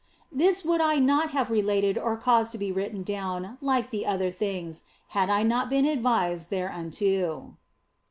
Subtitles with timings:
[0.31, 4.31] This would I not have related or caused to be written down like the other
[4.31, 7.51] things had I not been advised there unto.